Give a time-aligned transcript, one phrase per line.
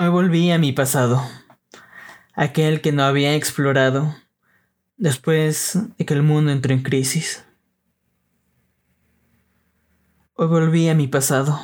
[0.00, 1.20] Hoy volví a mi pasado,
[2.32, 4.14] aquel que no había explorado
[4.96, 7.44] después de que el mundo entró en crisis.
[10.34, 11.58] Hoy volví a mi pasado.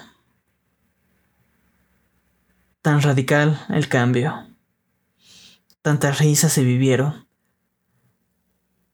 [2.82, 4.48] Tan radical el cambio.
[5.80, 7.28] Tantas risas se vivieron.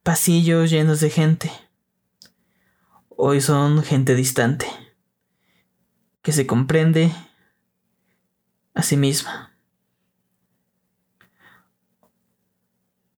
[0.03, 1.51] Pasillos llenos de gente.
[3.09, 4.67] Hoy son gente distante,
[6.21, 7.11] que se comprende
[8.75, 9.57] a sí misma.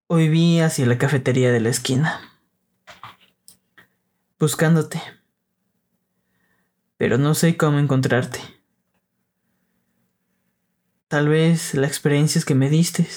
[0.07, 2.21] Hoy vi hacia la cafetería de la esquina,
[4.39, 5.01] buscándote,
[6.97, 8.41] pero no sé cómo encontrarte.
[11.09, 13.09] Tal vez las experiencias que me diste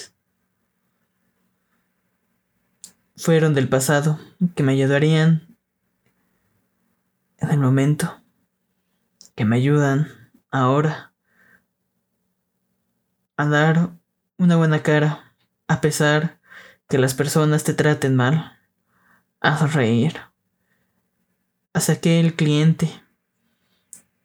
[3.15, 4.19] fueron del pasado,
[4.55, 5.57] que me ayudarían
[7.37, 8.21] en el momento,
[9.35, 11.14] que me ayudan ahora
[13.37, 13.91] a dar
[14.37, 15.35] una buena cara,
[15.67, 16.39] a pesar
[16.87, 18.59] que las personas te traten mal,
[19.39, 20.19] a reír,
[21.73, 22.89] hasta que el cliente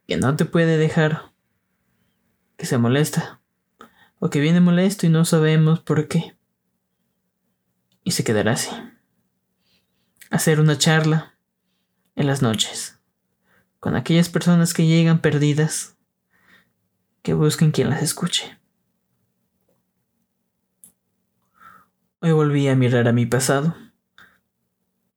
[0.07, 1.33] que no te puede dejar,
[2.57, 3.41] que se molesta,
[4.19, 6.37] o que viene molesto y no sabemos por qué,
[8.05, 8.71] y se quedará así.
[10.31, 11.35] Hacer una charla
[12.15, 13.01] en las noches
[13.81, 15.97] con aquellas personas que llegan perdidas,
[17.23, 18.60] que busquen quien las escuche.
[22.23, 23.75] Hoy volví a mirar a mi pasado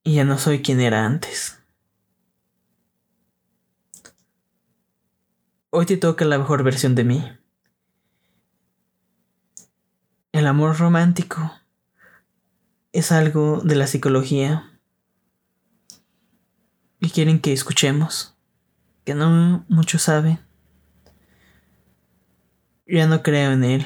[0.03, 1.59] y ya no soy quien era antes.
[5.69, 7.21] Hoy te toca la mejor versión de mí.
[10.31, 11.51] El amor romántico
[12.93, 14.79] es algo de la psicología
[17.01, 18.37] y quieren que escuchemos,
[19.03, 20.39] que no muchos saben.
[22.87, 23.85] Ya no creo en él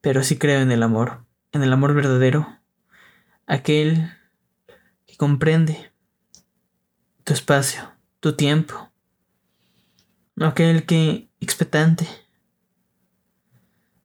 [0.00, 2.58] pero sí creo en el amor, en el amor verdadero,
[3.46, 4.12] aquel
[5.06, 5.92] que comprende
[7.24, 8.90] tu espacio, tu tiempo,
[10.40, 12.06] aquel que expectante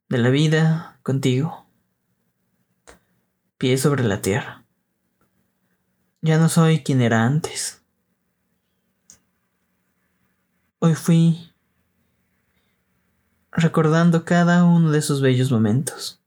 [0.08, 1.66] de la vida contigo,
[3.58, 4.64] pie sobre la tierra.
[6.22, 7.82] Ya no soy quien era antes.
[10.78, 11.53] Hoy fui
[13.64, 16.22] recordando cada uno de esos bellos momentos.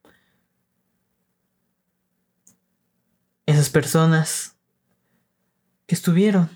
[3.45, 4.57] Esas personas
[5.85, 6.49] que estuvieron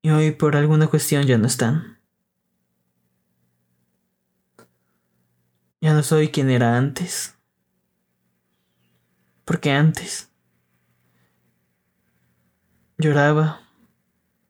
[0.00, 1.98] y hoy por alguna cuestión ya no están.
[5.80, 7.34] Ya no soy quien era antes.
[9.44, 10.30] Porque antes
[12.96, 13.60] lloraba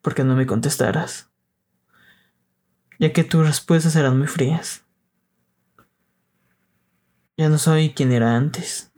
[0.02, 1.32] porque no me contestaras
[3.02, 4.81] ya que tus respuestas eran muy frías.
[7.36, 8.92] Ya no soy quien era antes.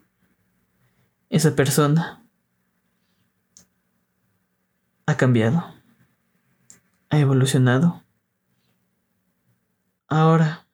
[1.30, 2.24] Esa persona
[5.06, 5.74] ha cambiado,
[7.10, 8.02] ha evolucionado.
[10.08, 10.66] Ahora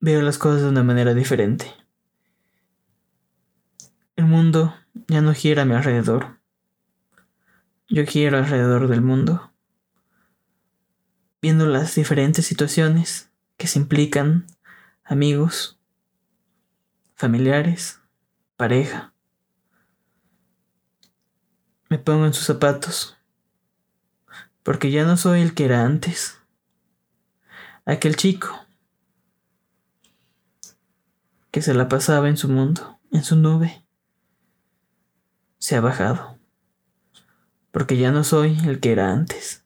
[0.00, 1.74] veo las cosas de una manera diferente.
[4.16, 4.74] El mundo
[5.06, 6.38] ya no gira a mi alrededor.
[7.88, 9.52] Yo quiero alrededor del mundo
[11.40, 13.27] viendo las diferentes situaciones
[13.58, 14.46] que se implican
[15.04, 15.78] amigos,
[17.14, 18.00] familiares,
[18.56, 19.12] pareja.
[21.90, 23.18] Me pongo en sus zapatos,
[24.62, 26.38] porque ya no soy el que era antes.
[27.84, 28.64] Aquel chico
[31.50, 33.84] que se la pasaba en su mundo, en su nube,
[35.58, 36.38] se ha bajado,
[37.72, 39.64] porque ya no soy el que era antes.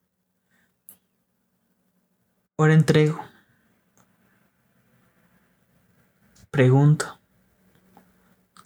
[2.56, 3.31] Ahora entrego.
[6.52, 7.18] Pregunto.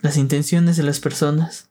[0.01, 1.71] Las intenciones de las personas.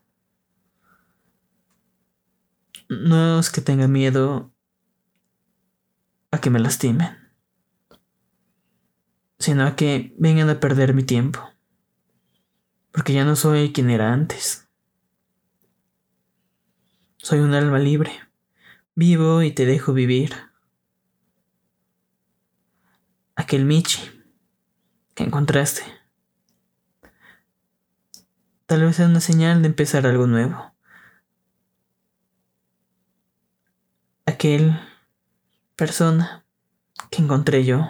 [2.88, 4.54] No es que tenga miedo
[6.32, 7.18] a que me lastimen,
[9.40, 11.42] sino a que vengan a perder mi tiempo,
[12.94, 14.70] porque ya no soy quien era antes.
[17.18, 18.14] Soy un alma libre,
[18.96, 20.34] vivo y te dejo vivir
[23.36, 24.00] aquel Michi
[25.14, 26.05] que encontraste.
[28.66, 30.74] Tal vez sea una señal de empezar algo nuevo.
[34.26, 34.80] Aquel
[35.76, 36.46] persona
[37.12, 37.86] que encontré yo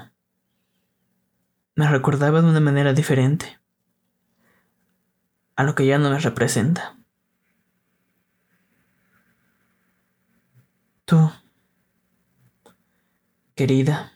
[1.75, 3.59] me recordaba de una manera diferente
[5.55, 6.97] a lo que ya no me representa.
[11.05, 11.31] Tú
[13.55, 14.11] querida,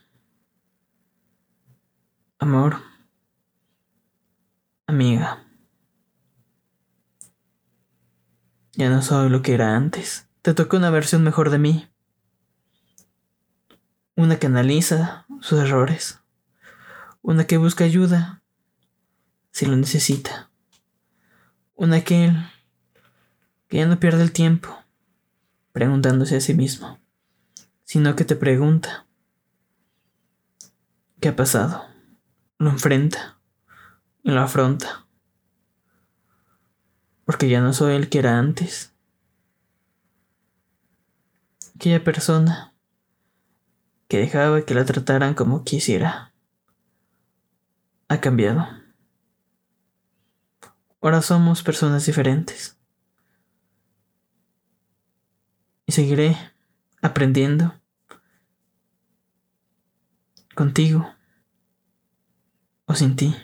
[2.39, 2.81] amor,
[4.87, 5.48] amiga.
[8.73, 10.27] Ya no soy lo que era antes.
[10.41, 11.87] Te tocó una versión mejor de mí.
[14.15, 16.19] Una que analiza sus errores.
[17.21, 18.41] Una que busca ayuda
[19.51, 20.49] si lo necesita.
[21.75, 22.37] Una aquel
[23.67, 24.77] que ya no pierde el tiempo
[25.71, 26.99] preguntándose a sí mismo,
[27.83, 29.07] sino que te pregunta,
[31.19, 31.85] ¿qué ha pasado?
[32.57, 33.39] Lo enfrenta
[34.23, 35.07] y lo afronta,
[37.29, 38.91] porque ya no soy el que era antes.
[41.75, 42.73] Aquella persona
[44.07, 46.33] que dejaba que la trataran como quisiera
[48.07, 48.67] ha cambiado.
[51.01, 52.79] Ahora somos personas diferentes.
[55.85, 56.35] Y seguiré
[56.99, 57.79] aprendiendo
[60.55, 61.13] contigo
[62.85, 63.35] o sin ti,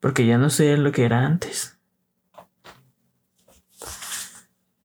[0.00, 1.78] porque ya no sé lo que era antes.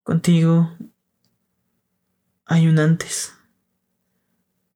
[0.08, 0.72] Contigo
[2.46, 3.34] hay un antes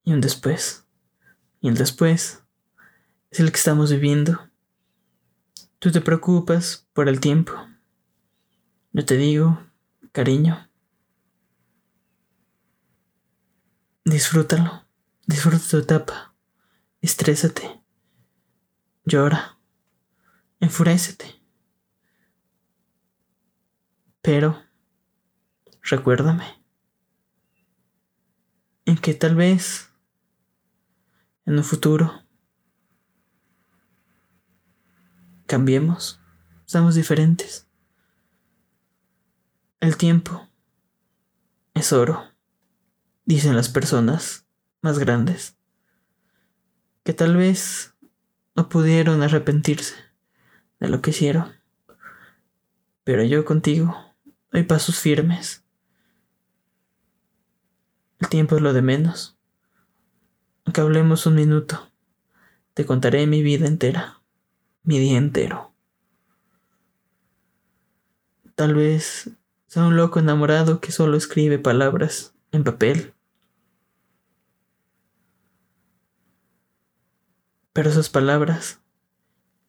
[0.03, 0.85] y un después,
[1.61, 2.43] y el después
[3.29, 4.49] es el que estamos viviendo.
[5.79, 7.53] Tú te preocupas por el tiempo.
[8.91, 9.65] Yo te digo,
[10.11, 10.69] cariño,
[14.03, 14.85] Disfrútalo.
[15.27, 16.35] Disfruta tu etapa.
[16.99, 17.81] Estrésate.
[19.05, 19.57] Llora.
[20.59, 21.41] Enfurécete.
[24.21, 24.70] Pero
[25.91, 26.45] recuérdame
[28.85, 29.91] en que tal vez
[31.45, 32.23] en un futuro
[35.45, 36.19] cambiemos,
[36.65, 37.67] seamos diferentes.
[39.81, 40.47] El tiempo
[41.73, 42.23] es oro
[43.25, 44.45] dicen las personas
[44.81, 45.57] más grandes,
[47.03, 47.93] que tal vez
[48.55, 49.95] no pudieron arrepentirse
[50.79, 51.51] de lo que hicieron.
[53.03, 53.95] Pero yo contigo
[54.51, 55.60] doy pasos firmes.
[58.21, 59.37] El tiempo es lo de menos.
[60.65, 61.91] Aunque hablemos un minuto,
[62.73, 64.21] te contaré mi vida entera,
[64.83, 65.73] mi día entero.
[68.55, 69.31] Tal vez
[69.67, 73.13] sea un loco enamorado que solo escribe palabras en papel
[77.73, 78.81] Pero esas palabras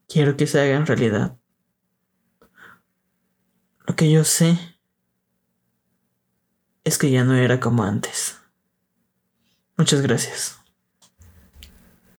[0.08, 1.38] quiero que se hagan realidad.
[3.86, 4.58] Lo que yo sé
[6.84, 8.41] es que ya no era como antes.
[9.76, 10.61] Muchas gracias.